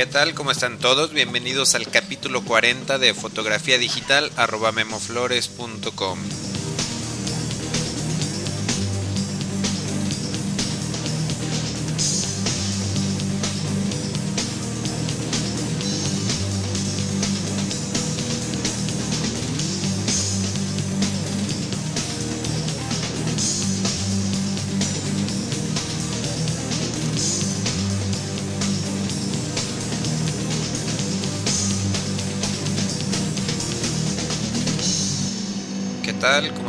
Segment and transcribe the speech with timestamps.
[0.00, 0.32] ¿Qué tal?
[0.32, 1.12] ¿Cómo están todos?
[1.12, 6.18] Bienvenidos al capítulo 40 de fotografía digital arroba memoflores.com.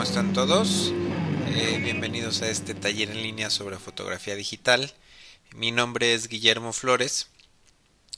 [0.01, 0.91] ¿Cómo están todos?
[1.53, 4.91] Eh, bienvenidos a este taller en línea sobre fotografía digital.
[5.53, 7.27] Mi nombre es Guillermo Flores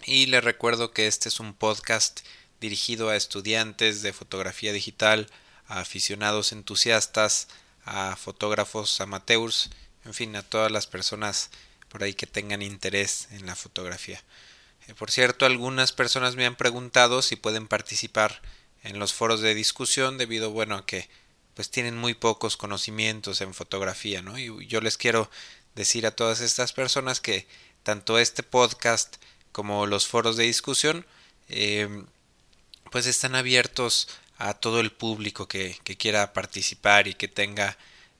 [0.05, 2.21] y les recuerdo que este es un podcast
[2.61, 5.27] dirigido a estudiantes de fotografía digital,
[5.67, 7.49] a aficionados entusiastas,
[7.83, 9.69] a fotógrafos amateurs,
[10.05, 11.49] en fin, a todas las personas
[11.89, 14.23] por ahí que tengan interés en la fotografía.
[14.87, 18.41] Eh, por cierto, algunas personas me han preguntado si pueden participar
[18.83, 21.09] en los foros de discusión debido bueno a que
[21.55, 24.37] pues tienen muy pocos conocimientos en fotografía, ¿no?
[24.37, 25.29] Y yo les quiero
[25.75, 27.47] decir a todas estas personas que
[27.83, 29.17] tanto este podcast
[29.51, 31.05] como los foros de discusión
[31.49, 32.03] eh,
[32.91, 37.77] pues están abiertos a todo el público que, que quiera participar y que tenga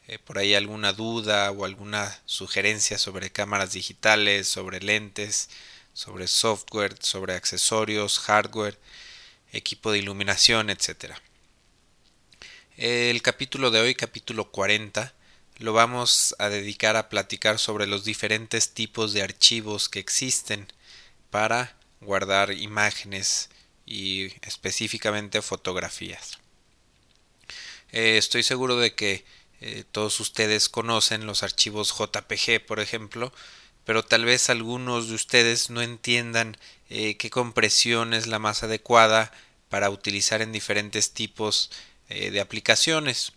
[0.07, 5.49] eh, por ahí alguna duda o alguna sugerencia sobre cámaras digitales, sobre lentes,
[5.93, 8.77] sobre software, sobre accesorios, hardware,
[9.53, 11.13] equipo de iluminación, etc.
[12.77, 15.13] El capítulo de hoy, capítulo 40,
[15.59, 20.65] lo vamos a dedicar a platicar sobre los diferentes tipos de archivos que existen
[21.29, 23.51] para guardar imágenes
[23.85, 26.39] y específicamente fotografías.
[27.91, 29.23] Eh, estoy seguro de que
[29.61, 33.31] eh, todos ustedes conocen los archivos JPG, por ejemplo,
[33.85, 36.57] pero tal vez algunos de ustedes no entiendan
[36.89, 39.31] eh, qué compresión es la más adecuada
[39.69, 41.69] para utilizar en diferentes tipos
[42.13, 43.33] eh, de aplicaciones.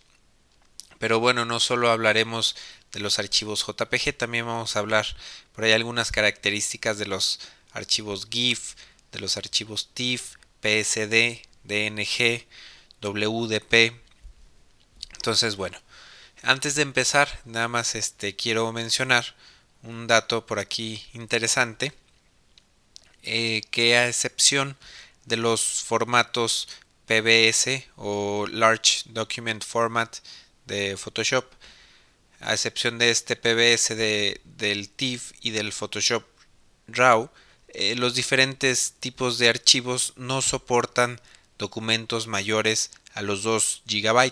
[0.99, 2.55] Pero bueno, no solo hablaremos
[2.91, 5.05] de los archivos JPG, también vamos a hablar
[5.53, 7.39] por ahí algunas características de los
[7.71, 8.75] archivos GIF,
[9.11, 12.45] de los archivos TIFF, PSD, DNG,
[13.01, 13.93] WDP.
[15.15, 15.79] Entonces, bueno,
[16.43, 19.35] antes de empezar, nada más este quiero mencionar
[19.81, 21.93] un dato por aquí interesante
[23.23, 24.77] eh, que a excepción
[25.25, 26.69] de los formatos
[27.07, 30.17] PBS o Large Document Format
[30.65, 31.45] de Photoshop.
[32.39, 36.23] A excepción de este PBS de, del TIFF y del Photoshop
[36.87, 37.29] RAW
[37.69, 41.19] eh, los diferentes tipos de archivos no soportan
[41.57, 44.31] documentos mayores a los 2 GB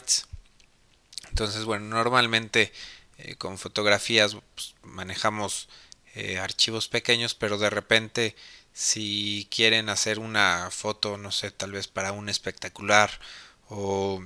[1.30, 2.72] entonces bueno normalmente
[3.18, 5.68] eh, con fotografías pues, manejamos
[6.16, 8.36] eh, archivos pequeños, pero de repente
[8.76, 13.10] si quieren hacer una foto, no sé, tal vez para un espectacular
[13.70, 14.22] o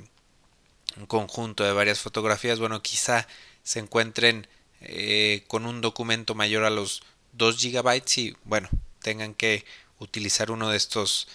[0.97, 3.27] un conjunto de varias fotografías, bueno, quizá
[3.61, 4.47] se encuentren
[4.81, 8.69] eh, con un documento mayor a los 2 gigabytes y bueno,
[9.03, 9.65] tengan que
[9.99, 11.27] utilizar uno de estos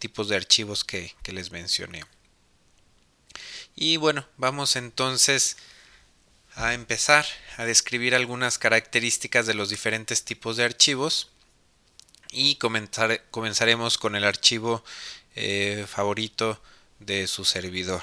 [0.00, 2.02] tipos de archivos que les mencioné.
[3.76, 5.56] Y bueno, vamos entonces
[6.56, 7.24] a empezar
[7.56, 11.30] a describir algunas características de los diferentes tipos de archivos
[12.30, 14.84] y comenzaremos con el archivo
[15.36, 16.60] eh, favorito
[16.98, 18.02] de su servidor,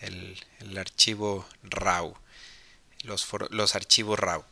[0.00, 0.38] el,
[0.78, 2.14] archivo RAW,
[3.02, 4.44] los, archivos RAW.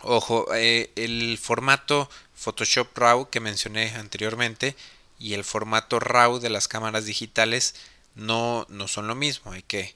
[0.00, 4.76] Ojo, eh, el formato Photoshop RAW que mencioné anteriormente
[5.18, 7.74] y el formato RAW de las cámaras digitales
[8.14, 9.94] no, no son lo mismo, hay que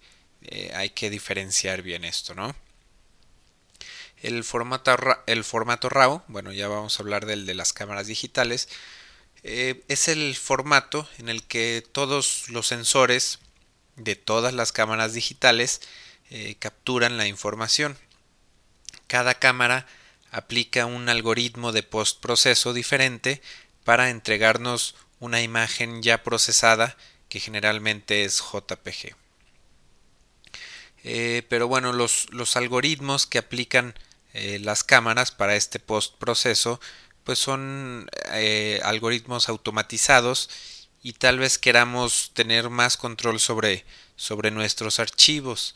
[0.49, 2.55] eh, hay que diferenciar bien esto, ¿no?
[4.27, 8.69] El formato, el formato RAW, bueno, ya vamos a hablar del de las cámaras digitales,
[9.45, 13.39] eh, es el formato en el que todos los sensores
[13.95, 15.81] de todas las cámaras digitales
[16.31, 17.97] eh, capturan la información.
[19.07, 19.87] Cada cámara
[20.33, 23.41] aplica un algoritmo de postproceso diferente
[23.85, 26.97] para entregarnos una imagen ya procesada
[27.29, 29.15] que generalmente es JPG.
[31.05, 33.95] Eh, pero bueno, los, los, algoritmos que aplican
[34.39, 36.79] eh, las cámaras para este postproceso
[37.25, 40.51] pues son eh, algoritmos automatizados
[41.03, 45.75] y tal vez queramos tener más control sobre, sobre nuestros archivos.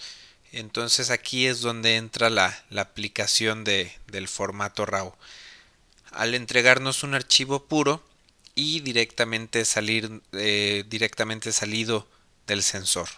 [0.53, 5.15] Entonces aquí es donde entra la, la aplicación de, del formato RAW.
[6.13, 8.05] Al entregarnos un archivo puro
[8.55, 12.07] y directamente salir directamente salido
[12.47, 13.09] del sensor.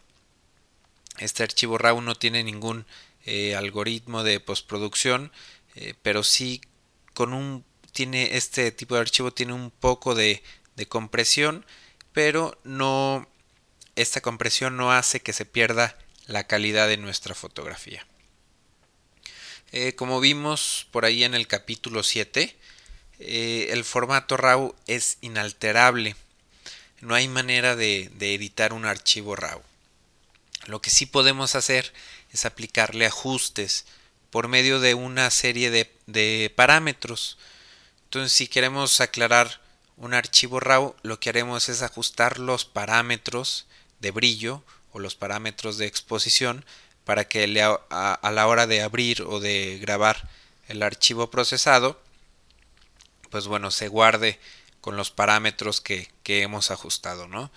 [1.18, 2.86] Este archivo RAW no tiene ningún
[3.24, 5.32] eh, algoritmo de postproducción,
[5.74, 6.60] eh, pero sí
[7.14, 10.42] con un tiene este tipo de archivo tiene un poco de,
[10.76, 11.66] de compresión,
[12.12, 13.28] pero no
[13.96, 18.06] esta compresión no hace que se pierda la calidad de nuestra fotografía.
[19.72, 22.54] Eh, como vimos por ahí en el capítulo 7,
[23.20, 26.14] eh, el formato RAW es inalterable.
[27.00, 29.62] No hay manera de, editar un archivo RAW.
[30.66, 31.92] Lo que sí podemos hacer
[32.32, 33.84] es aplicarle ajustes
[34.30, 37.38] por medio de una serie de, de parámetros.
[38.04, 39.60] Entonces, si queremos aclarar
[39.96, 43.66] un archivo RAW, lo que haremos es ajustar los parámetros
[44.00, 46.64] de brillo o los parámetros de exposición
[47.04, 47.44] para que
[47.90, 50.28] a, la hora de abrir o de grabar
[50.68, 52.00] el archivo procesado,
[53.30, 54.38] pues bueno, se guarde
[54.80, 57.50] con los parámetros que, hemos ajustado, ¿no?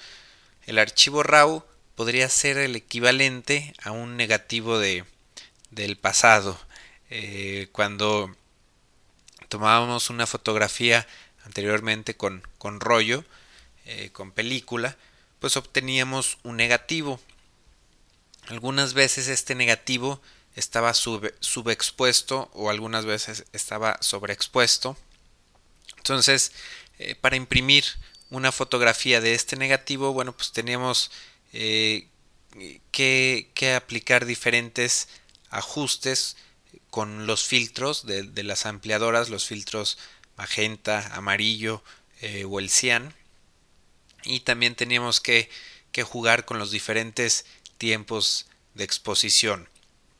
[0.65, 1.63] El archivo RAW
[1.95, 5.05] podría ser el equivalente a un negativo de,
[5.71, 6.59] del pasado.
[7.09, 8.35] Eh, cuando
[9.49, 11.07] tomábamos una fotografía
[11.45, 13.23] anteriormente con, con rollo,
[13.85, 14.97] eh, con película,
[15.39, 17.19] pues obteníamos un negativo.
[18.47, 20.21] Algunas veces este negativo
[20.55, 24.97] estaba subexpuesto o algunas veces estaba sobreexpuesto.
[25.97, 26.51] Entonces,
[26.97, 27.85] eh, para imprimir
[28.29, 31.11] una fotografía de este negativo, bueno, pues teníamos
[31.57, 32.09] eh,
[32.91, 35.07] que, aplicar diferentes
[35.49, 36.35] ajustes
[36.89, 39.97] con los filtros de, las ampliadoras, los filtros
[40.35, 41.81] magenta, amarillo
[42.19, 43.13] eh, o el cian.
[44.23, 45.49] Y también teníamos que,
[46.03, 47.45] jugar con los diferentes
[47.77, 49.69] tiempos de exposición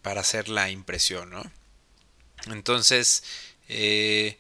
[0.02, 1.44] para hacer la impresión, ¿no?
[2.46, 3.24] Entonces,
[3.68, 4.38] eh,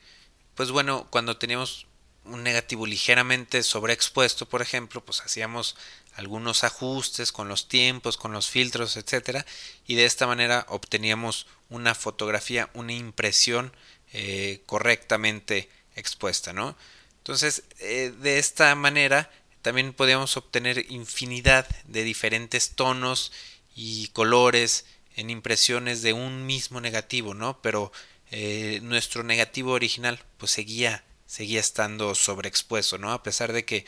[0.53, 1.87] pues bueno, cuando teníamos
[2.25, 5.75] un negativo ligeramente sobreexpuesto, por ejemplo, pues hacíamos
[6.15, 9.45] algunos ajustes con los tiempos, con los filtros, etcétera,
[9.85, 13.73] y de esta manera obteníamos una fotografía, una impresión
[14.13, 16.75] eh, correctamente expuesta, ¿no?
[17.17, 19.29] Entonces, eh, de esta manera
[19.61, 23.31] también podíamos obtener infinidad de diferentes tonos
[23.75, 24.85] y colores
[25.15, 27.61] en impresiones de un mismo negativo, ¿no?
[27.61, 27.91] Pero
[28.31, 33.11] eh, nuestro negativo original pues seguía, seguía estando sobreexpuesto, ¿no?
[33.11, 33.85] A pesar de que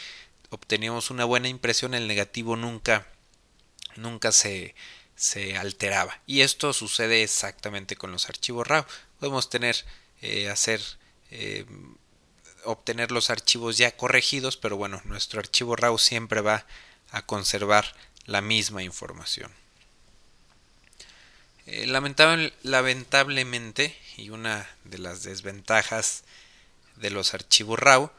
[0.49, 3.07] obteníamos una buena impresión, el negativo nunca,
[3.95, 4.75] nunca se,
[5.59, 6.19] alteraba.
[6.25, 8.85] Y esto sucede exactamente con los archivos RAW.
[9.19, 9.75] Podemos tener,
[10.21, 10.81] eh, hacer
[11.31, 11.65] eh,
[12.63, 16.65] obtener los archivos ya corregidos, pero bueno, nuestro archivo RAW siempre va
[17.11, 17.95] a conservar
[18.25, 19.51] la misma información.
[21.65, 26.23] Eh, lamentablemente, y una de las desventajas
[26.97, 28.11] de los archivos RAW,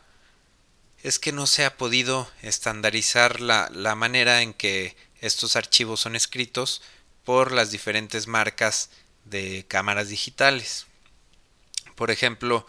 [1.02, 6.16] es que no se ha podido estandarizar la, la manera en que estos archivos son
[6.16, 6.82] escritos
[7.24, 8.90] por las diferentes marcas
[9.24, 10.86] de cámaras digitales.
[11.94, 12.66] Por ejemplo,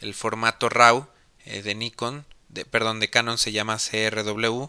[0.00, 1.06] el formato RAW
[1.44, 4.66] eh, de Nikon, de, perdón, de Canon se llama CRW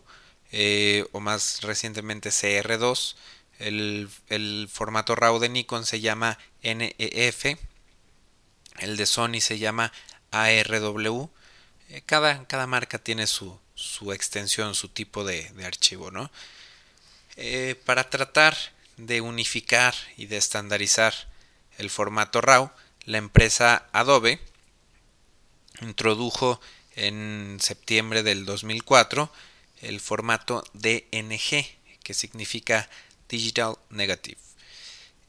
[0.52, 3.16] eh, o más recientemente CR2.
[3.60, 7.58] El, formato RAW de Nikon se llama NEF.
[8.80, 9.92] El de Sony se llama
[10.34, 11.30] ARW.
[11.90, 13.60] Eh, cada, marca tiene su,
[14.14, 16.32] extensión, su tipo de, archivo, ¿no?
[17.86, 18.56] para tratar
[18.98, 21.14] de unificar y de estandarizar
[21.80, 22.70] el formato RAW,
[23.06, 24.40] la empresa Adobe
[25.82, 26.62] introdujo
[26.96, 29.32] en septiembre del 2004
[29.82, 31.66] el formato DNG,
[32.04, 32.90] que significa
[33.28, 34.40] Digital Negative.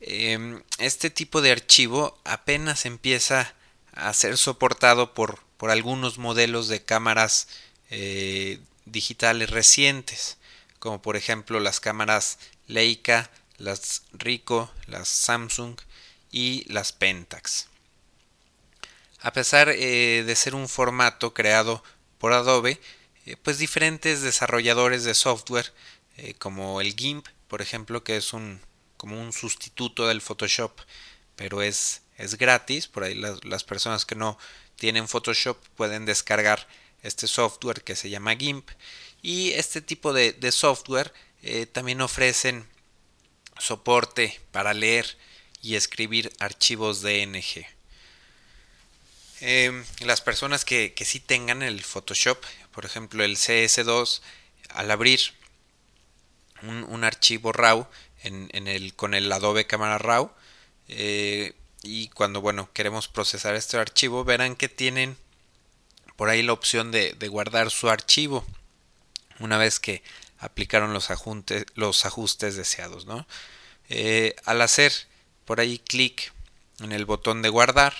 [0.00, 3.54] Em, este tipo de archivo apenas empieza
[3.94, 7.48] a ser soportado por, por algunos modelos de cámaras
[7.90, 10.38] eh, digitales recientes,
[10.78, 15.76] como por ejemplo las cámaras Leica, las Ricoh, las Samsung
[16.30, 17.68] y las Pentax.
[19.20, 21.82] A pesar eh, de ser un formato creado
[22.18, 22.80] por Adobe,
[23.26, 25.72] eh, pues diferentes desarrolladores de software
[26.38, 28.60] como el GIMP, por ejemplo, que es un
[28.96, 30.80] como un sustituto del Photoshop,
[31.36, 34.38] pero es, es gratis, por ahí las, personas que no
[34.76, 36.66] tienen Photoshop pueden descargar
[37.02, 38.68] este software que se llama GIMP
[39.23, 41.12] y este tipo de, de software
[41.73, 42.66] también ofrecen
[43.59, 45.18] soporte para leer
[45.62, 47.66] y escribir archivos DNG.
[49.40, 52.42] Em, las personas que, que sí tengan el Photoshop,
[52.73, 54.21] por ejemplo el CS2,
[54.71, 55.21] al abrir
[56.62, 57.87] un, archivo RAW
[58.23, 60.30] en, el, con el Adobe Camera RAW,
[60.88, 61.54] eh,
[61.85, 65.17] y cuando bueno queremos procesar este archivo, verán que tienen
[66.17, 68.45] por ahí la opción de, guardar su archivo
[69.41, 70.03] una vez que
[70.38, 73.07] aplicaron los, ajustes, los ajustes deseados.
[73.07, 73.26] ¿no?
[73.88, 74.93] Eh, al hacer
[75.45, 76.33] por ahí clic
[76.81, 77.95] en el botón de guardar,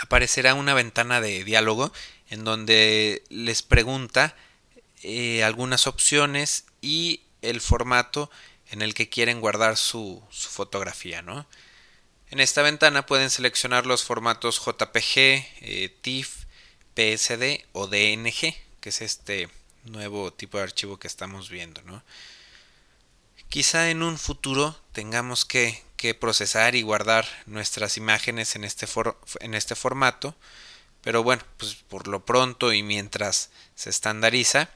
[0.00, 1.92] aparecerá una ventana de diálogo
[2.28, 4.34] en donde les pregunta
[5.02, 8.30] eh, algunas opciones y el formato
[8.70, 11.22] en el que quieren guardar su, fotografía.
[11.22, 11.46] ¿no?
[12.32, 16.46] En esta ventana pueden seleccionar los formatos JPG, eh, TIFF,
[16.94, 19.50] PSD o DNG, que es este
[19.84, 21.82] nuevo tipo de archivo que estamos viendo.
[21.82, 22.02] ¿no?
[23.50, 25.84] Quizá en un futuro tengamos que,
[26.18, 28.86] procesar y guardar nuestras imágenes en este,
[29.40, 30.34] en este formato,
[31.02, 34.70] pero bueno, pues por lo pronto y mientras se estandariza,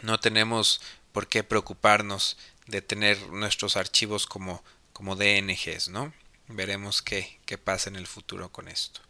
[0.00, 0.80] no tenemos
[1.12, 6.14] por qué preocuparnos de tener nuestros archivos como, como DNGs, ¿no?
[6.48, 9.00] Veremos qué, qué pasa en el futuro con esto.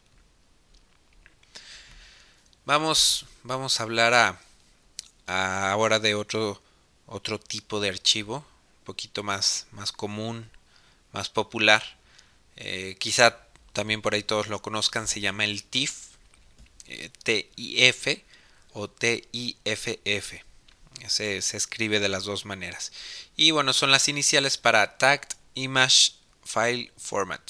[2.67, 6.61] Vamos, vamos a hablar a, ahora de otro,
[7.07, 10.51] otro tipo de archivo, un poquito más, más común,
[11.13, 11.85] más popular.
[12.57, 13.39] Eh, quizá
[13.73, 15.95] también por ahí todos lo conozcan, se llama el TIFF,
[16.89, 18.25] eh, T-I-F
[18.73, 20.45] o T-I-F-F.
[21.07, 22.91] Se, se, escribe de las dos maneras.
[23.37, 26.16] Y bueno, son las iniciales para Tagged Image
[26.47, 27.43] File Format.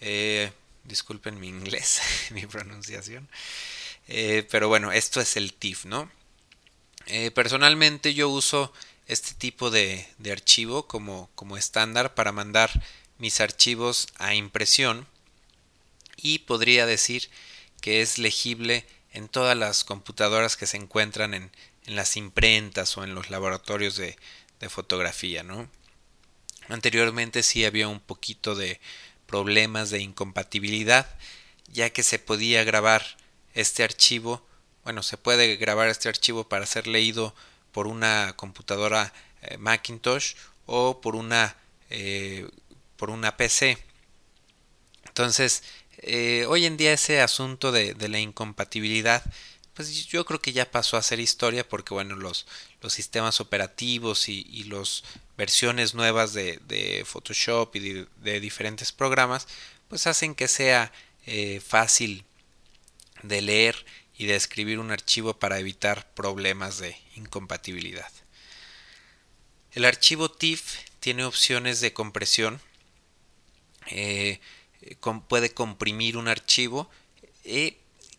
[0.00, 0.50] Eh,
[0.84, 2.00] disculpen mi inglés,
[2.30, 3.28] mi pronunciación.
[4.50, 6.10] pero bueno, esto es el TIFF, ¿no?
[7.10, 8.70] Eh, personalmente yo uso
[9.06, 12.70] este tipo de, archivo como, como estándar para mandar
[13.16, 15.06] mis archivos a impresión
[16.18, 17.30] y podría decir
[17.80, 21.50] que es legible en todas las computadoras que se encuentran en,
[21.86, 24.18] las imprentas o en los laboratorios de,
[24.60, 25.70] de fotografía, ¿no?
[26.68, 28.80] Anteriormente sí había un poquito de
[29.26, 31.06] problemas de incompatibilidad,
[31.72, 33.16] ya que se podía grabar
[33.54, 34.48] este archivo
[34.88, 37.34] bueno, se puede grabar este archivo para ser leído
[37.72, 40.32] por una computadora eh, Macintosh
[40.64, 41.58] o por una,
[41.90, 42.48] eh,
[42.96, 43.76] por una PC.
[45.04, 45.62] Entonces,
[45.98, 49.22] eh, hoy en día ese asunto de, la incompatibilidad,
[49.78, 52.48] pues yo creo que ya pasó a ser historia porque, bueno, los,
[52.82, 55.04] los sistemas operativos y, y las
[55.36, 59.46] versiones nuevas de, de Photoshop y de, diferentes programas,
[59.86, 60.92] pues hacen que sea
[61.64, 62.24] fácil
[63.22, 68.10] de leer y de escribir un archivo para evitar problemas de incompatibilidad.
[69.70, 72.60] El archivo TIFF tiene opciones de compresión,
[73.86, 74.40] eh,
[75.28, 76.90] puede comprimir un archivo,
[77.44, 77.78] eh,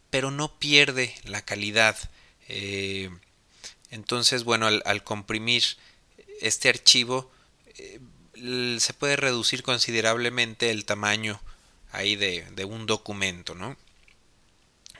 [0.09, 1.97] pero no pierde la calidad.
[2.47, 3.09] Eh,
[3.91, 5.63] entonces, bueno, al, comprimir
[6.41, 7.31] este archivo,
[8.35, 11.41] se puede reducir considerablemente el tamaño
[11.91, 13.77] ahí de, de un documento, ¿no?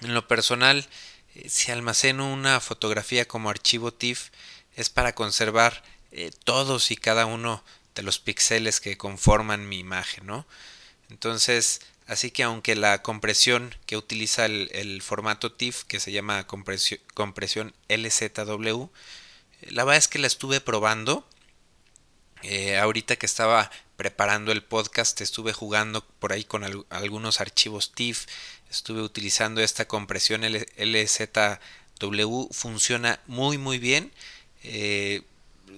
[0.01, 0.87] En lo personal,
[1.35, 4.29] eh, si almaceno una fotografía como archivo TIFF
[4.75, 7.63] es para conservar eh, todos y cada uno
[7.95, 10.45] de los píxeles que conforman mi imagen, ¿no?
[11.09, 17.73] Entonces, así que aunque la compresión que utiliza el, formato TIFF, que se llama compresión,
[17.87, 18.89] LZW,
[19.61, 21.25] eh, la verdad es que la estuve probando.
[22.79, 28.27] ahorita que estaba preparando el podcast estuve jugando por ahí con algunos archivos TIFF
[28.69, 34.11] estuve utilizando esta compresión LZW, funciona muy muy bien.
[34.63, 35.23] Eh,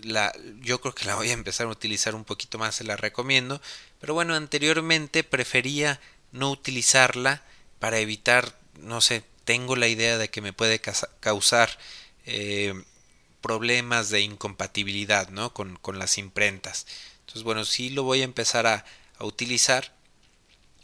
[0.04, 2.98] la, yo creo que la voy a empezar a utilizar un poquito más, se la
[2.98, 3.62] recomiendo.
[4.00, 6.00] Pero bueno, anteriormente prefería
[6.32, 7.44] no utilizarla
[7.80, 10.82] para evitar, no sé, tengo la idea de que me puede
[11.20, 11.78] causar
[12.26, 12.74] eh,
[13.42, 15.54] problemas de incompatibilidad ¿no?
[15.54, 16.86] con, con, las imprentas.
[17.22, 18.86] Entonces, bueno, sí lo voy a empezar a,
[19.18, 19.94] a utilizar.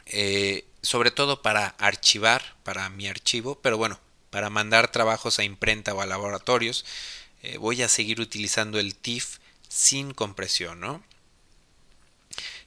[0.08, 4.00] Eh, sobre todo para archivar, para mi archivo, pero bueno,
[4.30, 6.86] para mandar trabajos a imprenta o a laboratorios,
[7.44, 11.04] eh, voy a seguir utilizando el TIFF sin compresión, ¿no?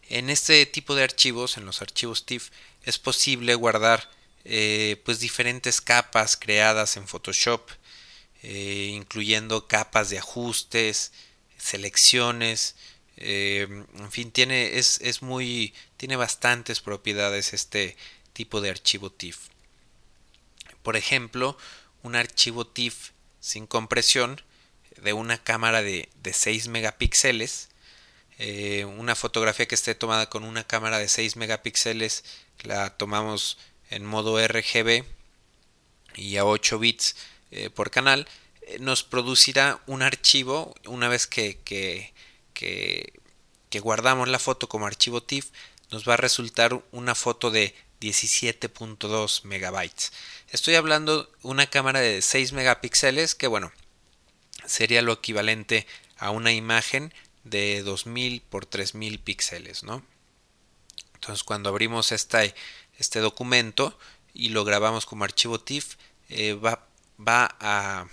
[0.09, 2.51] En este tipo de archivos, en los archivos TIFF,
[2.85, 4.09] es posible guardar
[4.45, 7.71] eh, pues diferentes capas creadas en Photoshop,
[8.43, 11.13] eh, incluyendo capas de ajustes,
[11.59, 12.77] selecciones,
[13.23, 17.99] en fin, tiene, es, es muy tiene bastantes propiedades este
[18.33, 19.51] tipo de archivo TIFF.
[20.83, 21.59] Por ejemplo,
[22.03, 23.11] un archivo TIFF
[23.41, 24.41] sin compresión
[25.03, 27.70] de una cámara de, 6 megapíxeles,
[28.43, 32.25] eh, una fotografía que esté tomada con una cámara de 6 megapíxeles,
[32.63, 33.59] la tomamos
[33.91, 35.05] en modo RGB
[36.15, 37.17] y a 8 bits
[37.51, 38.27] eh, por canal,
[38.63, 42.15] eh, nos producirá un archivo una vez que, que,
[42.55, 45.51] que guardamos la foto como archivo TIFF,
[45.91, 50.13] nos va a resultar una foto de 17.2 megabytes.
[50.49, 53.71] Estoy hablando una cámara de 6 megapíxeles que bueno,
[54.65, 57.13] sería lo equivalente a una imagen
[57.51, 60.05] de 2000 por 3000 píxeles, ¿no?
[61.15, 62.55] Entonces cuando abrimos este,
[62.99, 63.99] este documento,
[64.35, 65.97] y lo grabamos como archivo TIFF,
[66.29, 66.87] eh, va,
[67.19, 68.07] va a,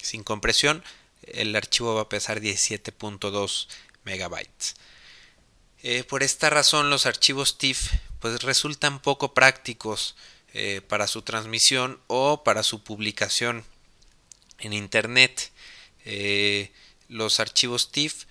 [0.00, 0.84] sin compresión,
[1.22, 3.68] el archivo va a pesar 17.2
[4.04, 4.74] megabytes.
[5.82, 10.14] Eh, por esta razón los archivos TIFF pues resultan poco prácticos
[10.54, 13.64] eh, para su transmisión o para su publicación
[14.58, 15.50] en internet.
[17.08, 18.26] los archivos TIFF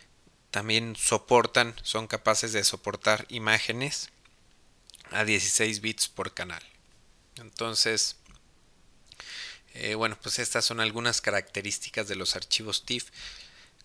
[0.51, 4.10] también soportan, son capaces de soportar imágenes
[5.12, 6.62] a 16 bits por canal.
[7.38, 8.17] Entonces,
[9.74, 13.10] eh, bueno, pues estas son algunas características de los archivos TIFF.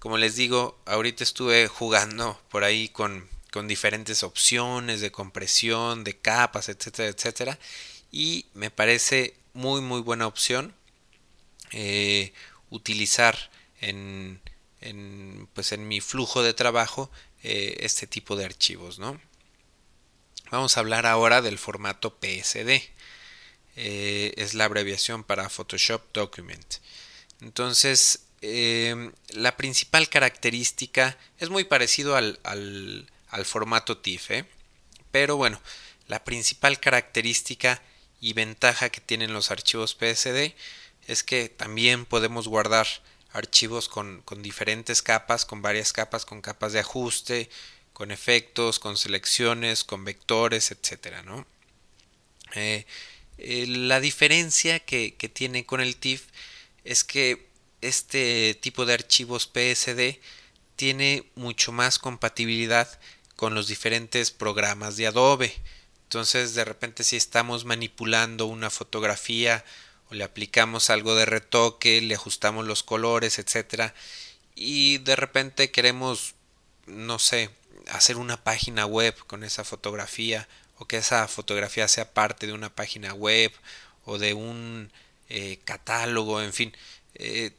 [0.00, 6.18] Como les digo, ahorita estuve jugando por ahí con, con diferentes opciones de compresión, de
[6.18, 7.58] capas, etcétera, etcétera.
[8.10, 10.74] Y me parece muy, muy buena opción
[11.72, 12.32] eh,
[12.70, 14.40] utilizar en,
[14.86, 17.10] en, pues en mi flujo de trabajo
[17.42, 19.20] eh, este tipo de archivos, ¿no?
[20.50, 22.82] Vamos a hablar ahora del formato PSD.
[23.76, 26.76] Eh, es la abreviación para Photoshop Document.
[27.40, 34.44] Entonces, em, la principal característica es muy parecido al, al, formato TIFF, ¿eh?
[35.10, 35.60] pero bueno,
[36.08, 37.82] la principal característica
[38.20, 40.54] y ventaja que tienen los archivos PSD
[41.06, 42.86] es que también podemos guardar
[43.36, 47.50] archivos con, con, diferentes capas, con varias capas, con capas de ajuste,
[47.92, 51.46] con efectos, con selecciones, con vectores, etcétera, ¿no?
[52.54, 52.86] Eh,
[53.38, 56.26] eh, la diferencia que, que, tiene con el TIFF
[56.84, 57.48] es que
[57.80, 60.18] este tipo de archivos PSD
[60.76, 62.88] tiene mucho más compatibilidad
[63.34, 65.54] con los diferentes programas de Adobe.
[66.04, 69.64] Entonces, de repente, si estamos manipulando una fotografía
[70.10, 73.94] o le aplicamos algo de retoque, le ajustamos los colores, etcétera,
[74.54, 76.34] y de repente queremos,
[76.86, 77.50] no sé,
[77.88, 82.74] hacer una página web con esa fotografía o que esa fotografía sea parte de una
[82.74, 83.52] página web
[84.04, 84.90] o de un
[85.28, 86.76] eh, catálogo, en fin.
[87.14, 87.52] Eh,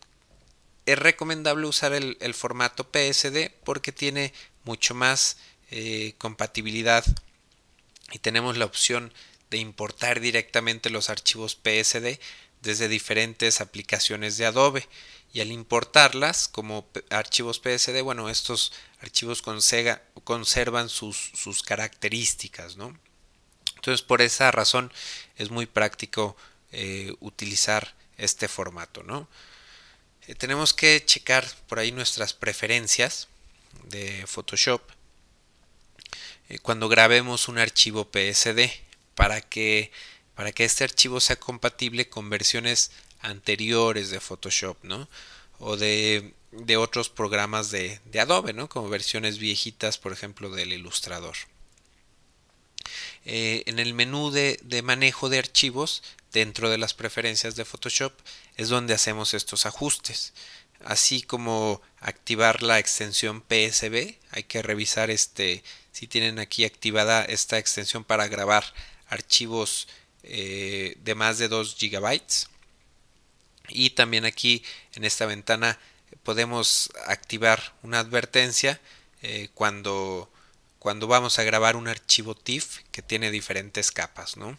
[0.86, 5.38] es recomendable usar el, formato PSD porque tiene mucho más
[5.69, 7.04] eh, compatibilidad
[8.12, 9.13] y tenemos la opción
[9.50, 12.19] de importar directamente los archivos PSD
[12.62, 14.88] desde diferentes aplicaciones de Adobe
[15.34, 19.43] y al importarlas como archivos PSD, bueno, estos archivos
[20.24, 22.98] conservan sus, sus características, ¿no?
[23.76, 24.91] Entonces, por esa razón
[25.38, 26.36] es muy práctico
[26.72, 29.28] eh, utilizar este formato, ¿no?
[30.28, 33.28] Eh, tenemos que checar por ahí nuestras preferencias
[33.89, 34.82] de Photoshop
[36.50, 38.70] eh, cuando grabemos un archivo PSD
[39.15, 39.91] para que,
[40.38, 45.10] para que este archivo sea compatible con versiones anteriores de Photoshop, ¿no?
[45.58, 48.69] O de, de otros programas de, de, Adobe, ¿no?
[48.69, 51.36] Como versiones viejitas, por ejemplo, del Ilustrador.
[53.26, 58.13] Eh, en el menú de, de manejo de archivos, dentro de las preferencias de Photoshop,
[58.58, 60.34] es donde hacemos estos ajustes.
[60.86, 67.58] Así como activar la extensión PSB, hay que revisar este si tienen aquí activada esta
[67.58, 68.71] extensión para grabar
[69.08, 69.88] archivos
[70.30, 72.22] eh, de más de 2 GB.
[73.70, 74.63] Y también aquí
[74.94, 75.80] en esta ventana
[76.24, 78.80] podemos activar una advertencia
[79.22, 80.30] eh, cuando,
[80.80, 84.36] cuando vamos a grabar un archivo TIFF que tiene diferentes capas.
[84.36, 84.58] ¿no?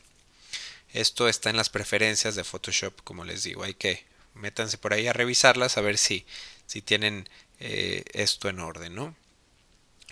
[0.93, 3.63] Esto está en las preferencias de Photoshop, como les digo.
[3.63, 6.25] Hay que métanse por ahí a revisarlas a ver si,
[6.67, 7.29] si tienen
[7.61, 8.95] eh, esto en orden.
[8.95, 9.15] ¿no?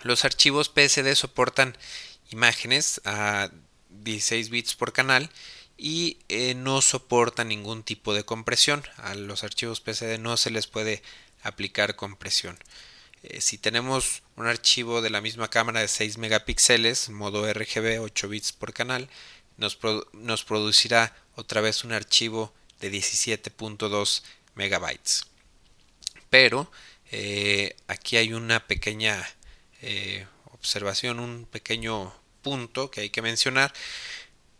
[0.03, 1.77] Los archivos PSD soportan
[2.31, 3.51] imágenes a
[4.07, 5.29] 16 bits por canal
[5.77, 8.83] y eh, no soporta ningún tipo de compresión.
[8.97, 11.03] A los archivos PSD no se les puede
[11.43, 12.59] aplicar compresión.
[13.23, 18.29] Eh, si tenemos un archivo de la misma cámara de 6 megapíxeles, modo RGB 8
[18.29, 19.11] bits por canal,
[19.59, 19.79] nos,
[20.13, 24.23] nos producirá otra vez un archivo de 17.2
[24.55, 25.27] megabytes.
[26.31, 26.71] Pero
[27.11, 29.27] eh, aquí hay una pequeña
[30.53, 32.13] observación, un pequeño
[32.47, 33.73] punto que hay que mencionar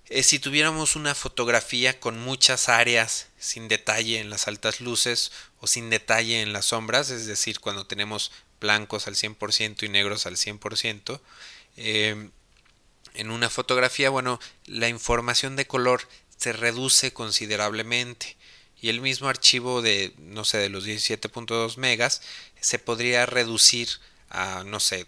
[0.09, 5.69] eh, si tuviéramos una fotografía con muchas áreas sin detalle en las altas luces o
[5.69, 10.37] sin detalle en las sombras, es decir, cuando tenemos blancos al 100% y negros al
[10.37, 11.21] 100%,
[11.77, 12.31] em,
[13.15, 18.37] en una fotografía, bueno, la información de color se reduce considerablemente
[18.81, 22.23] y el mismo archivo de, no sé, de los 17.2 megas
[22.61, 23.89] se podría reducir
[24.31, 25.07] a, no sé,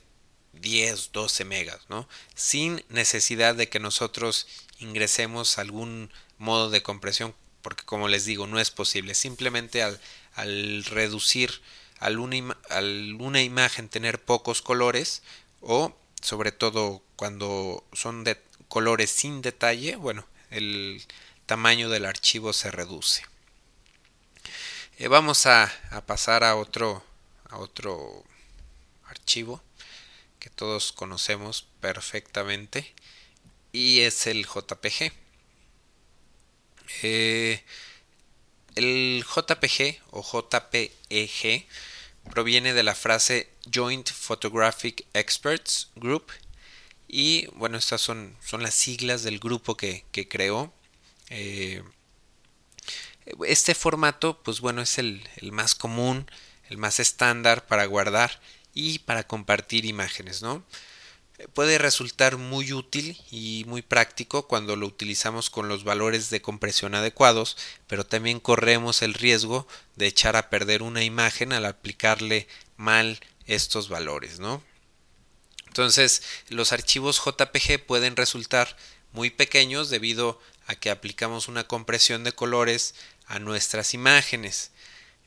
[0.52, 2.08] 10, 12 megas, ¿no?
[2.34, 4.46] Sin necesidad de que nosotros
[4.78, 9.98] ingresemos algún modo de compresión porque como les digo no es posible simplemente al,
[10.84, 11.60] reducir
[11.98, 15.22] al una, imagen tener pocos colores
[15.60, 21.02] o sobre todo cuando son de colores sin detalle bueno el,
[21.48, 23.22] tamaño del archivo se reduce.
[24.98, 25.72] Eh, vamos a,
[26.04, 27.02] pasar a otro,
[27.48, 28.22] a otro
[29.06, 29.62] archivo
[30.38, 32.94] que todos conocemos perfectamente
[33.72, 35.12] y es el JPG.
[37.02, 37.62] Eh,
[38.74, 41.66] el JPG o JPEG
[42.30, 46.30] proviene de la frase Joint Photographic Experts Group
[47.08, 50.72] y bueno, estas son, son las siglas del grupo que, creó.
[51.30, 51.82] Eh,
[53.46, 56.30] este formato, pues bueno, es el, el, más común,
[56.68, 58.40] el más estándar para guardar
[58.78, 60.62] y para compartir imágenes, ¿no?
[61.52, 66.94] Puede resultar muy útil y muy práctico cuando lo utilizamos con los valores de compresión
[66.94, 67.56] adecuados,
[67.88, 73.88] pero también corremos el riesgo de echar a perder una imagen al aplicarle mal estos
[73.88, 74.62] valores, ¿no?
[75.66, 78.76] Entonces, los archivos JPG pueden resultar
[79.12, 82.94] muy pequeños debido a que aplicamos una compresión de colores
[83.26, 84.70] a nuestras imágenes.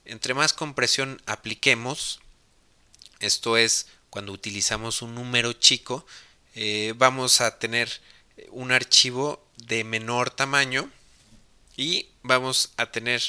[0.05, 2.20] Entre más compresión apliquemos,
[3.21, 6.05] esto es cuando utilizamos un número chico,
[6.55, 8.01] eh, vamos a tener
[8.49, 10.89] un archivo de menor tamaño
[11.77, 13.21] y vamos a tener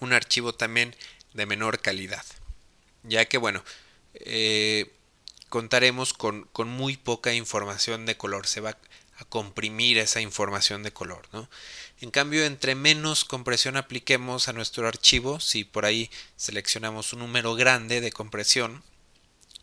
[0.00, 0.94] un archivo también
[1.32, 2.24] de menor calidad.
[3.02, 3.64] Ya que, bueno,
[4.14, 4.92] eh,
[5.48, 8.78] contaremos con, muy poca información de color, se va
[9.16, 11.28] a comprimir esa información de color.
[11.32, 11.48] ¿no?
[12.04, 17.54] En cambio, entre menos compresión apliquemos a nuestro archivo, si por ahí seleccionamos un número
[17.54, 18.82] grande de compresión,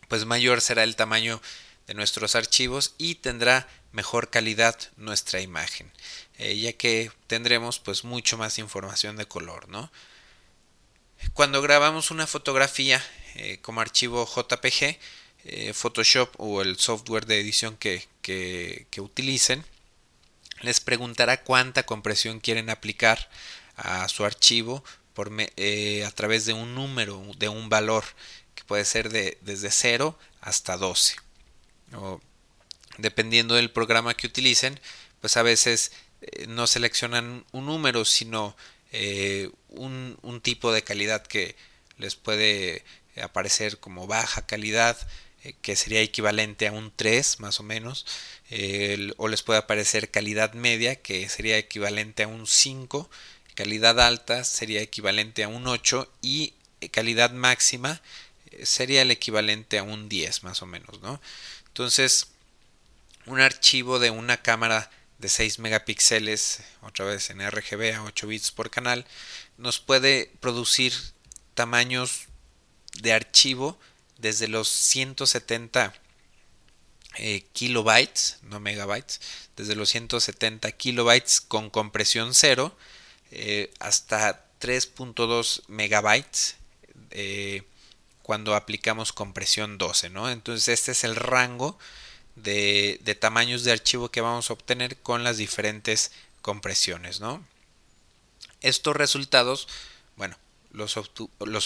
[0.08, 1.40] pues mayor será el tamaño
[1.86, 5.92] de nuestros archivos y tendrá mejor calidad nuestra imagen,
[6.40, 9.92] eh, ya que tendremos pues mucho más información de color, ¿no?
[11.34, 13.04] Cuando grabamos una fotografía
[13.36, 14.98] eh, como archivo JPG,
[15.46, 18.08] eh, Photoshop o el software de edición que,
[18.98, 19.64] utilicen,
[20.62, 23.30] les preguntará cuánta compresión quieren aplicar
[23.76, 24.84] a su archivo
[25.58, 28.04] eh, a través de un número, de un valor
[28.56, 31.16] que puede ser de, desde 0 hasta 12.
[31.94, 32.22] O,
[32.98, 34.80] dependiendo del programa que utilicen,
[35.20, 38.56] pues a veces eh, no seleccionan un número, sino
[39.70, 41.56] un, un, tipo de calidad que
[41.98, 42.84] les puede
[43.22, 44.98] aparecer como baja calidad
[45.62, 48.06] que sería equivalente a un 3 más o menos,
[49.18, 53.10] o les puede aparecer calidad media, que sería equivalente a un 5,
[53.56, 56.54] calidad alta sería equivalente a un 8 y
[56.90, 58.02] calidad máxima
[58.52, 61.22] eh, sería el equivalente a un 10 más o menos, ¿no?
[61.68, 62.28] Entonces,
[63.26, 68.52] un archivo de una cámara de 6 megapíxeles, otra vez en RGB a 8 bits
[68.52, 69.06] por canal,
[69.58, 70.94] nos puede producir
[71.54, 72.28] tamaños
[73.00, 73.80] de archivo
[74.22, 75.94] desde los 170
[77.18, 79.20] eh, kilobytes, no megabytes,
[79.58, 82.76] desde los 170 kilobytes con compresión cero
[83.32, 86.56] eh, hasta 3.2 megabytes
[87.10, 87.64] eh,
[88.22, 90.30] cuando aplicamos compresión 12, ¿no?
[90.30, 91.78] Entonces este es el rango
[92.36, 97.44] de, de, tamaños de archivo que vamos a obtener con las diferentes compresiones, ¿no?
[98.62, 99.68] Estos resultados,
[100.16, 100.38] bueno,
[100.74, 100.98] los,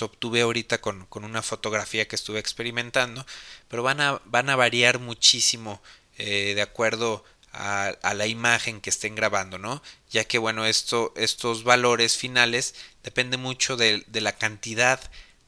[0.02, 3.26] obtuve ahorita con, una fotografía que estuve experimentando,
[3.68, 5.82] pero van a, van a variar muchísimo
[6.18, 9.82] eh, de acuerdo a, la imagen que estén grabando, ¿no?
[10.10, 15.00] Ya que, bueno, esto, estos valores finales depende mucho de, la cantidad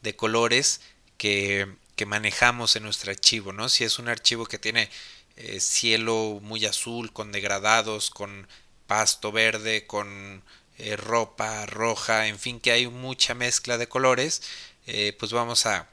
[0.01, 0.81] de colores
[1.17, 3.69] que, que, manejamos en nuestro archivo, ¿no?
[3.69, 4.89] Si es un archivo que tiene
[5.35, 8.47] eh, cielo muy azul, con degradados, con
[8.87, 10.43] pasto verde, con
[10.77, 14.41] eh, ropa roja, en fin, que hay mucha mezcla de colores,
[14.85, 15.87] eh, pues vamos a,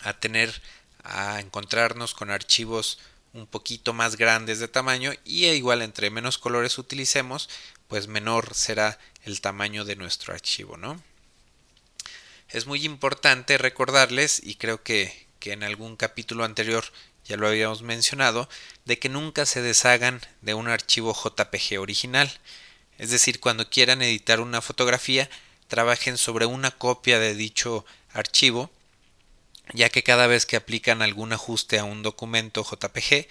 [0.00, 0.62] a tener
[1.02, 2.98] a encontrarnos con archivos
[3.32, 7.48] un poquito más grandes de tamaño y e igual entre menos colores utilicemos,
[7.88, 11.00] pues menor será el tamaño de nuestro archivo, ¿no?
[12.48, 16.84] Es muy importante recordarles, y creo que, que en algún capítulo anterior
[17.24, 18.48] ya lo habíamos mencionado,
[18.84, 22.30] de que nunca se deshagan de un archivo JPG original.
[22.98, 25.28] Es decir, cuando quieran editar una fotografía,
[25.68, 28.70] trabajen sobre una copia de dicho archivo,
[29.72, 33.26] ya que cada vez que aplican algún ajuste a un documento JPG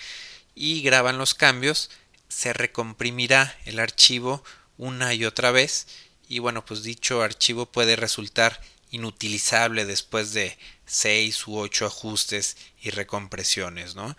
[0.54, 1.90] y graban los cambios,
[2.28, 4.44] se recomprimirá el archivo
[4.78, 5.88] una y otra vez
[6.28, 8.60] y bueno, pues dicho archivo puede resultar
[8.92, 14.16] inutilizable después de 6 u 8 ajustes y recompresiones, ¿no?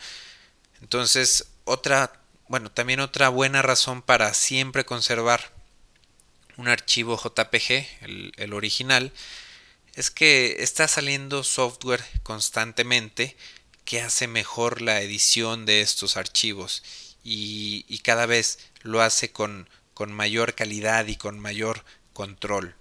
[0.80, 5.52] Entonces, otra bueno, también otra buena razón para siempre conservar
[6.56, 9.12] un archivo JPG, el, original,
[9.94, 13.36] es que está saliendo software constantemente
[13.84, 16.82] que hace mejor la edición de estos archivos
[17.22, 22.76] y, cada vez lo hace con, con mayor calidad y con mayor control.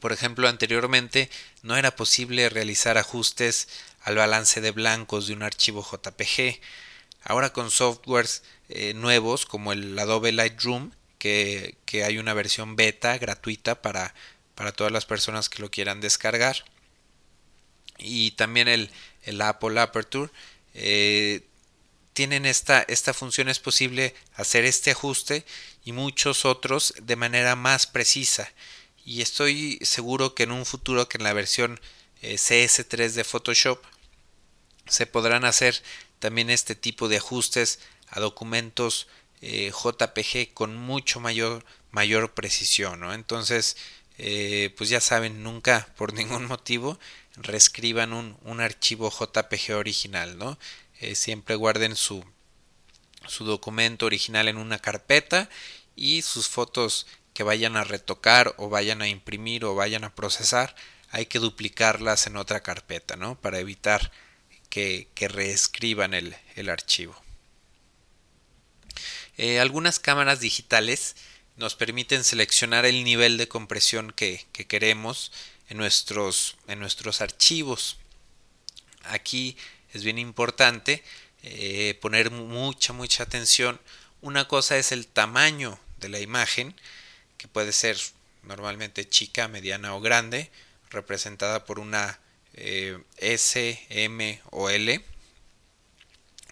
[0.00, 1.30] Por ejemplo, anteriormente
[1.62, 3.68] no era posible realizar ajustes
[4.00, 6.60] al balance de blancos de un archivo JPG.
[7.22, 13.16] Ahora con softwares eh, nuevos como el Adobe Lightroom, que, que, hay una versión beta
[13.18, 14.14] gratuita para,
[14.54, 16.64] para todas las personas que lo quieran descargar.
[17.98, 18.90] Y también el,
[19.24, 20.30] el Apple Aperture.
[20.74, 21.42] Eh,
[22.12, 25.44] tienen esta, esta función es posible hacer este ajuste
[25.84, 28.50] y muchos otros de manera más precisa
[29.06, 31.80] y estoy seguro que en un futuro que en la versión
[32.22, 33.80] eh, CS3 de Photoshop
[34.88, 35.80] se podrán hacer
[36.18, 37.78] también este tipo de ajustes
[38.16, 39.06] a documentos
[39.42, 43.14] eh, JPG con mucho mayor mayor precisión ¿no?
[43.14, 43.76] entonces
[44.18, 46.98] eh, pues ya saben nunca por ningún motivo
[47.36, 50.58] reescriban un, un archivo JPG original ¿no?
[51.14, 52.24] siempre guarden su
[53.28, 55.48] su documento original en una carpeta
[55.94, 60.74] y sus fotos que vayan a retocar o vayan a imprimir o vayan a procesar,
[61.10, 63.38] hay que duplicarlas en otra carpeta, ¿no?
[63.38, 64.10] Para evitar
[64.70, 66.34] que, reescriban el,
[66.70, 67.14] archivo.
[69.38, 71.16] Eh, algunas cámaras digitales
[71.56, 75.32] nos permiten seleccionar el nivel de compresión que, queremos
[75.68, 77.98] en nuestros, en nuestros archivos.
[79.04, 79.56] Aquí
[79.92, 81.02] es bien importante
[81.42, 83.80] eh, poner mucha, mucha atención.
[84.20, 86.74] Una cosa es el tamaño de la imagen
[87.38, 87.98] que puede ser
[88.42, 90.50] normalmente chica, mediana o grande,
[90.90, 92.20] representada por una
[92.54, 95.04] eh, S, M o L.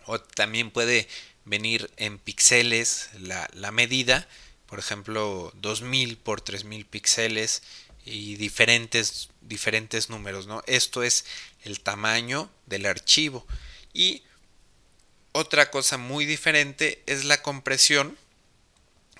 [0.06, 1.08] O también puede
[1.44, 4.28] venir en píxeles la, la, medida,
[4.66, 7.62] por ejemplo 2000 por 3000 píxeles
[8.04, 10.46] y diferentes, diferentes números.
[10.46, 10.62] ¿no?
[10.66, 11.24] Esto es
[11.64, 13.46] el tamaño del archivo.
[13.92, 14.22] Y
[15.32, 18.16] otra cosa muy diferente es la compresión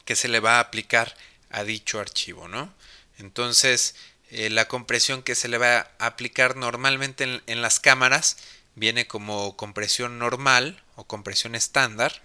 [0.05, 1.17] que se le va a aplicar
[1.51, 2.73] a dicho archivo, ¿no?
[3.19, 3.95] Entonces,
[4.31, 8.37] eh, la compresión que se le va a aplicar normalmente en, las cámaras
[8.75, 12.23] viene como compresión normal o compresión estándar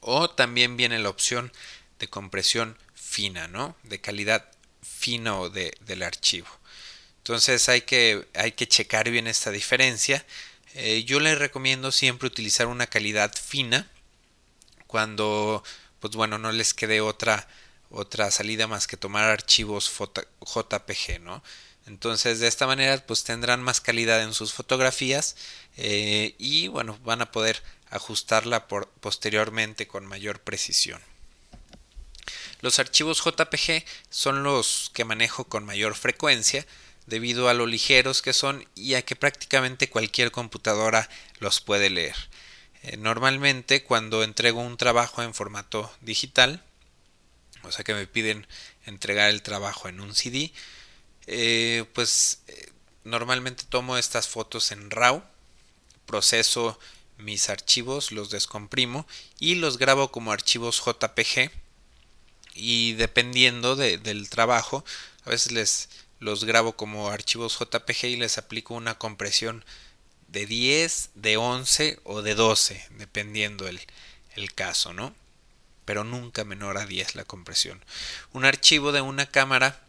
[0.00, 1.52] o también viene la opción
[1.98, 3.76] de compresión fina, ¿no?
[3.82, 4.44] De calidad
[4.82, 6.48] fina de, del archivo.
[7.18, 10.24] Entonces hay que, hay que checar bien esta diferencia.
[10.74, 13.90] Eh, yo les recomiendo siempre utilizar una calidad fina
[14.86, 15.62] cuando,
[16.00, 17.48] pues bueno, no les quede otra
[17.90, 21.42] otra salida más que tomar archivos JPG, ¿no?
[21.88, 25.36] Entonces de esta manera pues tendrán más calidad en sus fotografías
[25.76, 31.00] eh, y bueno van a poder ajustarla posteriormente con mayor precisión.
[32.60, 36.66] Los archivos JPG son los que manejo con mayor frecuencia
[37.06, 42.16] debido a lo ligeros que son y a que prácticamente cualquier computadora los puede leer.
[42.82, 46.62] Eh, normalmente cuando entrego un trabajo en formato digital
[47.62, 48.46] o sea que me piden
[48.86, 50.52] entregar el trabajo en un CD,
[51.30, 52.70] eh, pues eh,
[53.04, 55.22] normalmente tomo estas fotos en RAW,
[56.06, 56.78] proceso
[57.18, 59.06] mis archivos, los descomprimo
[59.38, 61.50] y los grabo como archivos JPG
[62.54, 64.84] y dependiendo del trabajo,
[65.24, 65.88] a veces les
[66.18, 69.64] los grabo como archivos JPG y les aplico una compresión
[70.28, 73.80] de 10, de 11 o de 12, dependiendo el,
[74.34, 75.14] el caso, ¿no?
[75.88, 77.82] pero nunca menor a 10 la compresión.
[78.34, 79.80] Un archivo de una cámara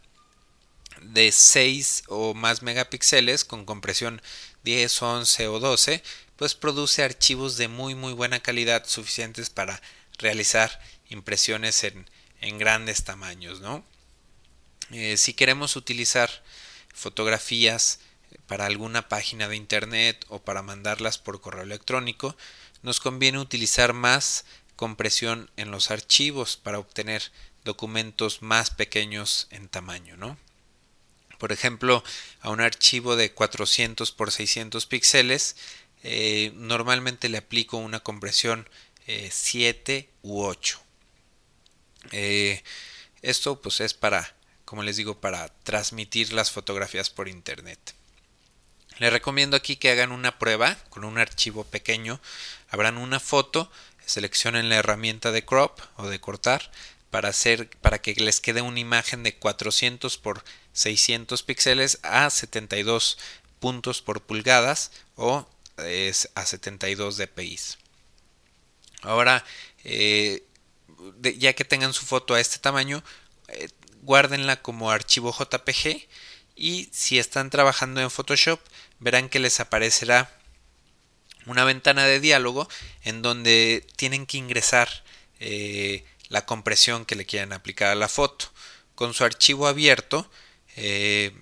[1.02, 4.22] de 6 o más megapíxeles con compresión
[4.64, 6.02] 10, 11 o 12,
[6.36, 9.80] pues produce archivos de muy muy buena calidad suficientes para
[10.18, 12.08] realizar impresiones en,
[12.40, 13.84] en grandes tamaños, ¿no?
[14.90, 16.30] Eh, si queremos utilizar
[16.92, 18.00] fotografías
[18.46, 22.36] para alguna página de internet o para mandarlas por correo electrónico,
[22.82, 24.44] nos conviene utilizar más
[24.76, 27.30] compresión en los archivos para obtener
[27.64, 30.38] documentos más pequeños en tamaño, ¿no?
[31.40, 32.04] Por ejemplo,
[32.42, 35.56] a un archivo de 400 por 600 píxeles,
[36.02, 38.68] eh, normalmente le aplico una compresión
[39.06, 40.80] 7 eh, u 8.
[42.12, 42.62] Eh,
[43.22, 47.94] esto pues es para, como les digo, para transmitir las fotografías por internet.
[48.98, 52.20] Les recomiendo aquí que hagan una prueba con un archivo pequeño.
[52.68, 53.72] Habrán una foto
[54.10, 56.70] seleccionen la herramienta de crop o de cortar
[57.10, 63.18] para hacer para que les quede una imagen de 400 por 600 píxeles a 72
[63.58, 65.46] puntos por pulgadas o
[65.78, 67.58] es a 72 dpi.
[69.02, 69.44] Ahora,
[69.84, 70.42] eh,
[71.22, 73.02] ya que tengan su foto a este tamaño,
[73.48, 73.68] eh,
[74.02, 76.06] guárdenla como archivo JPG
[76.56, 78.60] y si están trabajando en Photoshop
[78.98, 80.30] verán que les aparecerá
[81.46, 82.68] una ventana de diálogo
[83.02, 84.88] en donde tienen que ingresar
[85.40, 88.52] eh, la compresión que le quieran aplicar a la foto.
[88.94, 90.30] Con su archivo abierto,
[90.82, 91.32] eh,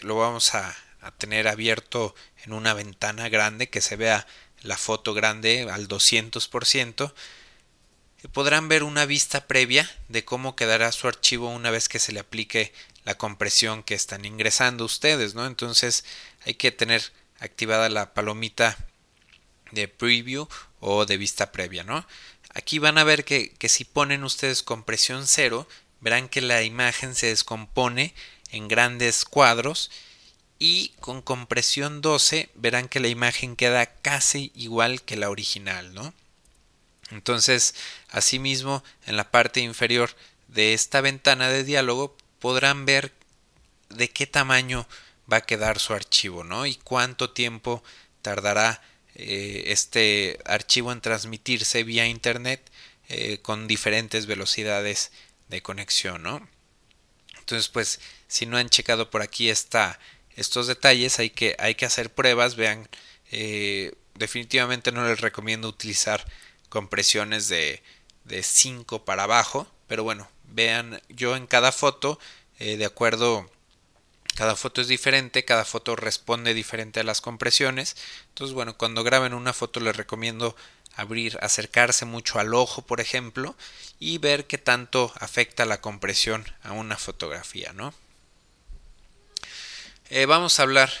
[0.00, 4.26] lo vamos a, a tener abierto en una ventana grande que se vea
[4.62, 7.12] la foto grande al 200%,
[8.32, 12.20] podrán ver una vista previa de cómo quedará su archivo una vez que se le
[12.20, 12.72] aplique
[13.04, 15.46] la compresión que están ingresando ustedes, ¿no?
[15.46, 16.04] Entonces
[16.44, 18.76] hay que tener activada la palomita
[19.72, 20.48] de preview
[20.80, 22.06] o de vista previa, ¿no?
[22.54, 25.66] Aquí van a ver que, que si ponen ustedes compresión cero,
[26.00, 28.14] verán que la imagen se descompone
[28.54, 29.90] en grandes cuadros
[30.58, 36.14] y con compresión 12 verán que la imagen queda casi igual que la original, ¿no?
[37.10, 37.74] Entonces,
[38.08, 40.10] asimismo, en la parte inferior
[40.48, 43.12] de esta ventana de diálogo podrán ver
[43.90, 44.86] de qué tamaño
[45.30, 46.66] va a quedar su archivo, ¿no?
[46.66, 47.82] Y cuánto tiempo
[48.22, 48.80] tardará
[49.16, 52.70] eh, este archivo en transmitirse vía internet
[53.08, 55.12] eh, con diferentes velocidades
[55.48, 56.48] de conexión, ¿no?
[57.38, 58.00] Entonces, pues,
[58.34, 60.00] si no han checado por aquí esta,
[60.34, 62.88] estos detalles, hay que, hay que hacer pruebas, vean,
[63.30, 66.26] eh, definitivamente no les recomiendo utilizar
[66.68, 67.80] compresiones de,
[68.24, 72.18] de 5 para abajo, pero bueno, vean, yo en cada foto,
[72.58, 73.48] eh, de acuerdo,
[74.34, 77.96] cada foto es diferente, cada foto responde diferente a las compresiones,
[78.30, 80.56] entonces bueno, cuando graben una foto les recomiendo
[80.96, 83.54] abrir, acercarse mucho al ojo, por ejemplo,
[84.00, 87.94] y ver qué tanto afecta la compresión a una fotografía, ¿no?
[90.16, 90.92] Eh, vamos a hablar,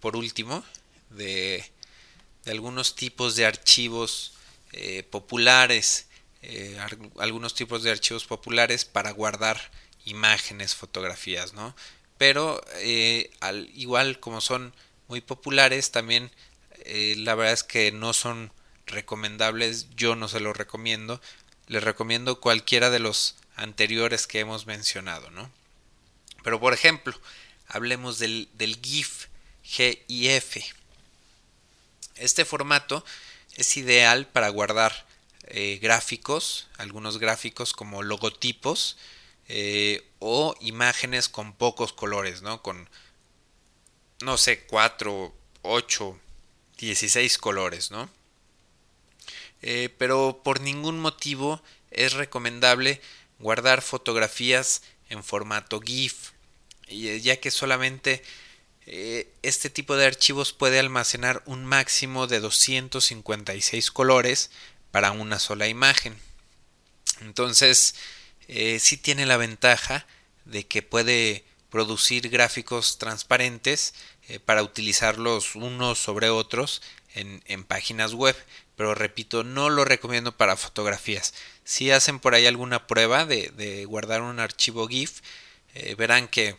[0.00, 0.64] por último,
[1.10, 1.62] de,
[2.46, 4.32] algunos tipos de archivos
[4.72, 6.06] eh, populares,
[6.40, 6.78] eh,
[7.18, 9.60] algunos tipos de archivos populares para guardar
[10.06, 11.76] imágenes, fotografías, ¿no?
[12.16, 12.62] Pero
[13.40, 14.72] al, igual como son
[15.06, 16.30] muy populares, también
[16.86, 18.52] la verdad es que no son
[18.86, 21.20] recomendables, yo no se los recomiendo,
[21.66, 25.50] les recomiendo cualquiera de los anteriores que hemos mencionado, ¿no?
[26.42, 27.14] Pero por ejemplo,
[27.72, 28.48] hablemos del,
[28.82, 29.26] GIF,
[29.62, 30.56] GIF.
[32.16, 33.04] Este formato
[33.56, 35.06] es ideal para guardar
[35.48, 38.96] eh, gráficos, algunos gráficos como logotipos
[39.48, 42.62] eh, o imágenes con pocos colores, ¿no?
[42.62, 42.88] Con,
[44.20, 46.20] no sé, 4, 8,
[46.78, 48.08] 16 colores, ¿no?
[49.62, 53.00] Eh, pero por ningún motivo es recomendable
[53.38, 56.32] guardar fotografías en formato GIF,
[56.92, 58.22] ya que solamente
[58.86, 64.50] eh, este tipo de archivos puede almacenar un máximo de 256 colores
[64.90, 66.16] para una sola imagen.
[67.20, 67.94] Entonces,
[68.48, 70.06] eh, sí tiene la ventaja
[70.44, 73.94] de que puede producir gráficos transparentes
[74.28, 76.82] eh, para utilizarlos unos sobre otros
[77.14, 78.36] en, páginas web.
[78.76, 81.34] Pero repito, no lo recomiendo para fotografías.
[81.64, 85.20] Si hacen por ahí alguna prueba de, guardar un archivo GIF,
[85.96, 86.56] verán que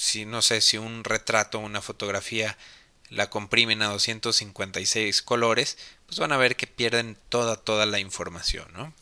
[0.00, 2.56] si no sé si un retrato o una fotografía
[3.10, 8.66] la comprimen a 256 colores, pues van a ver que pierden toda, toda la información,
[8.72, 8.94] ¿no?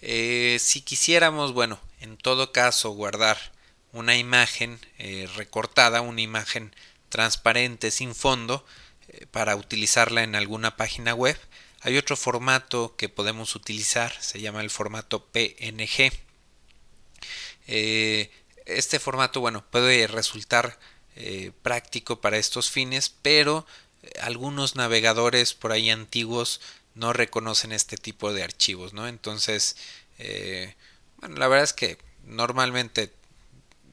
[0.00, 3.52] Eh, si quisiéramos, bueno, en todo caso guardar
[3.92, 6.74] una imagen eh, recortada, una imagen
[7.10, 8.64] transparente sin fondo,
[9.08, 11.38] eh, para utilizarla en alguna página web,
[11.82, 16.10] hay otro formato que podemos utilizar, se llama el formato PNG
[18.66, 20.78] este formato, bueno, puede resultar
[21.14, 23.66] eh, práctico para estos fines, pero
[24.02, 26.60] eh, algunos navegadores por ahí antiguos
[26.94, 29.08] no reconocen este tipo de archivos, ¿no?
[29.08, 29.76] Entonces,
[30.18, 30.74] eh,
[31.18, 33.12] bueno, la verdad es que normalmente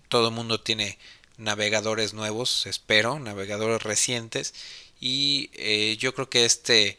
[0.09, 0.97] todo el mundo tiene
[1.37, 4.53] navegadores nuevos, espero, navegadores recientes,
[4.99, 5.49] y
[5.97, 6.97] yo creo que este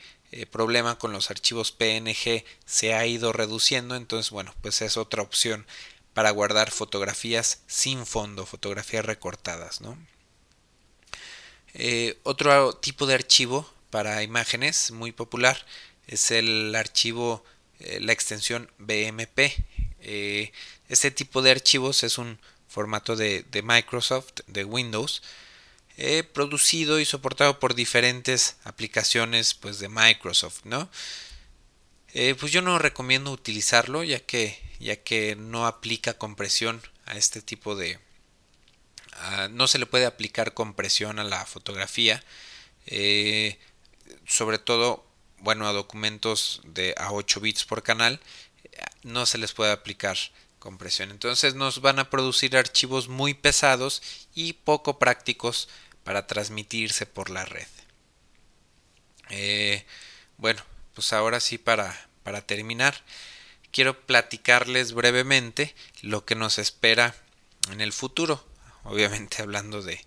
[0.51, 5.67] problema con los archivos PNG se ha ido reduciendo, entonces, bueno, pues es otra opción
[6.15, 9.81] para guardar fotografías sin fondo, fotografías recortadas.
[9.81, 9.99] ¿no?
[11.75, 15.67] Eh, otro tipo de archivo para imágenes muy popular
[16.07, 17.45] es el archivo,
[17.81, 19.53] eh, la extensión BMP.
[20.01, 20.53] Eh,
[20.89, 22.39] este tipo de archivos es un
[22.69, 25.23] formato de, Microsoft, de Windows,
[26.33, 30.65] producido y soportado por diferentes aplicaciones pues, de Microsoft.
[30.65, 30.89] ¿no?
[32.39, 37.77] pues yo no recomiendo utilizarlo ya que ya que no aplica compresión a este tipo
[37.77, 37.99] de...
[39.51, 42.23] no se le puede aplicar compresión a la fotografía,
[42.87, 43.59] eh,
[44.27, 45.05] sobre todo,
[45.39, 48.21] bueno, a documentos de a 8 bits por canal,
[49.03, 50.17] no se les puede aplicar
[50.59, 51.11] compresión.
[51.11, 54.03] Entonces nos van a producir archivos muy pesados
[54.35, 55.69] y poco prácticos
[56.05, 57.69] para transmitirse por la red.
[59.31, 59.85] Eh,
[60.39, 60.63] bueno,
[60.95, 62.95] pues ahora sí para, para terminar
[63.75, 67.17] quiero platicarles brevemente lo que nos espera
[67.73, 68.47] en el futuro,
[68.85, 70.01] obviamente hablando de,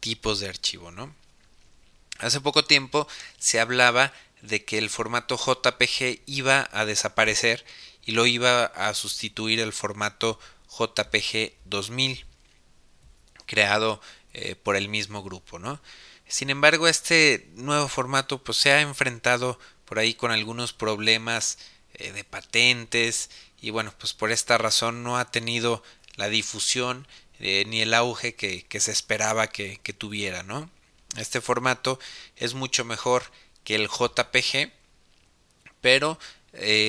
[0.00, 1.14] tipos de archivo, ¿no?
[2.18, 3.08] Hace poco tiempo
[3.38, 4.12] se hablaba
[4.42, 7.64] de que el formato JPG iba a desaparecer
[8.04, 10.38] y lo iba a sustituir el formato
[10.78, 12.26] JPG 2000
[13.46, 13.98] creado
[14.34, 15.80] eh, por el mismo grupo, ¿no?
[16.28, 21.56] Sin embargo, este nuevo formato pues se ha enfrentado por ahí con algunos problemas
[21.96, 23.30] eh, de patentes
[23.60, 25.82] y bueno, pues por esta razón no ha tenido
[26.16, 27.06] la difusión
[27.40, 30.70] eh, ni el auge que, se esperaba que, tuviera, ¿no?
[31.16, 31.98] Este formato
[32.36, 33.24] es mucho mejor
[33.64, 34.72] que el JPG,
[35.80, 36.18] pero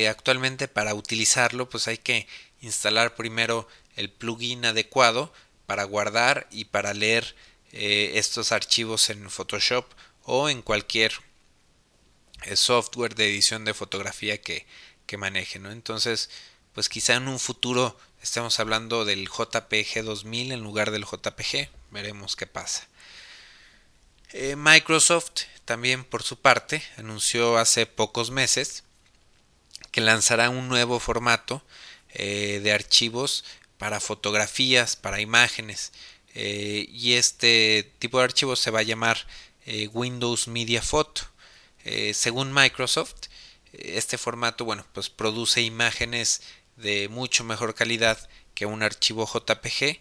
[0.07, 2.25] actualmente para utilizarlo pues hay que
[2.61, 5.33] instalar primero el plugin adecuado
[5.65, 7.35] para guardar y para leer
[7.73, 9.85] eh, estos archivos en Photoshop
[10.23, 11.11] o en cualquier
[12.43, 14.65] eh, software de edición de fotografía que,
[15.07, 15.57] que maneje.
[15.57, 15.71] ¿no?
[15.71, 16.29] Entonces,
[16.73, 21.69] pues quizá en un futuro estemos hablando del JPG 2000 en lugar del JPG.
[21.89, 22.87] Veremos qué pasa.
[24.33, 28.83] Eh, Microsoft también por su parte anunció hace pocos meses
[29.91, 31.63] que lanzará un nuevo formato
[32.13, 33.43] de archivos
[33.77, 35.91] para fotografías, para imágenes.
[36.33, 39.17] Eh, y este tipo de archivo se va a llamar
[39.65, 41.23] eh, Windows Media Photo.
[41.83, 43.27] Eh, según Microsoft,
[43.79, 46.41] este formato, bueno, pues produce imágenes
[46.75, 49.99] de mucho mejor calidad que un archivo JPG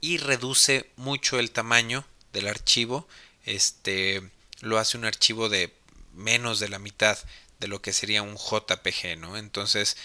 [0.00, 3.08] y reduce mucho el tamaño del archivo.
[3.44, 4.22] Este
[4.60, 5.74] lo hace un archivo de
[6.14, 7.18] menos de la mitad
[7.60, 9.36] de lo que sería un JPG, ¿no?
[9.36, 9.96] Entonces,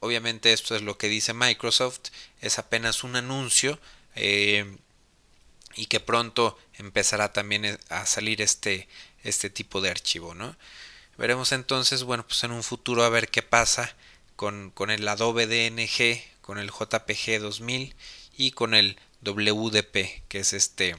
[0.00, 2.10] Obviamente esto es lo que dice Microsoft,
[2.40, 3.78] es apenas un anuncio
[4.14, 4.76] eh,
[5.74, 8.88] y que pronto empezará también e, a salir este,
[9.24, 10.56] este tipo de archivo, ¿no?
[11.18, 13.94] Veremos entonces, bueno, pues en un futuro a ver qué pasa
[14.36, 17.94] con, con el Adobe DNG, con el JPG 2000
[18.36, 20.96] y con el WDP, que es este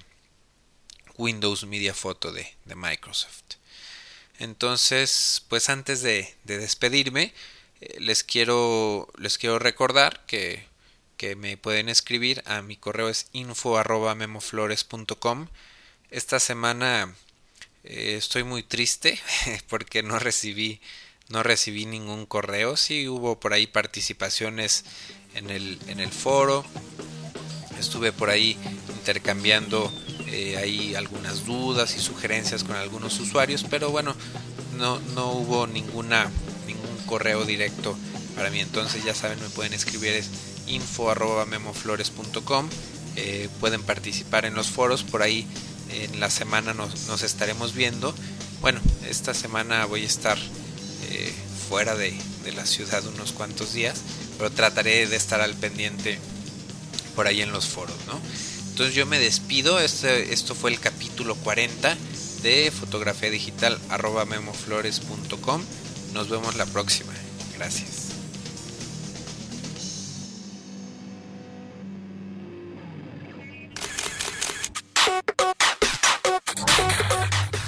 [1.17, 3.57] Windows Media Photo de, de Microsoft.
[4.39, 7.33] Entonces, pues antes de, de despedirme,
[7.81, 10.65] eh, les quiero les quiero recordar que,
[11.17, 13.81] que me pueden escribir a mi correo es info
[14.15, 15.47] memoflores.com
[16.09, 17.15] esta semana
[17.87, 19.19] eh, estoy muy triste
[19.69, 20.79] porque no recibí
[21.29, 24.85] no recibí ningún correo sí hubo por ahí participaciones
[25.35, 26.65] en el, en el foro
[27.79, 28.57] estuve por ahí
[28.89, 29.91] intercambiando
[30.27, 34.15] eh, ahí algunas dudas y sugerencias con algunos usuarios pero bueno
[34.77, 36.31] no, no hubo ninguna
[37.07, 37.97] correo directo
[38.35, 38.59] para mí.
[38.59, 40.29] Entonces ya saben, me pueden escribir es
[40.67, 41.11] info
[41.47, 42.69] memoflores.com.
[43.15, 45.47] Eh, pueden participar en los foros, por ahí
[45.91, 48.13] en la semana nos, estaremos viendo.
[48.61, 48.79] Bueno,
[49.09, 50.37] esta semana voy a estar
[51.09, 51.33] eh,
[51.69, 52.15] fuera de,
[52.55, 53.97] la ciudad unos cuantos días,
[54.37, 56.17] pero trataré de estar al pendiente
[57.13, 58.21] por ahí en los foros, ¿no?
[58.69, 61.97] Entonces yo me despido, este, esto fue el capítulo 40
[62.43, 65.61] de fotografía digital arroba memoflores.com.
[66.13, 67.11] Nos vemos la próxima.
[67.57, 67.96] Gracias.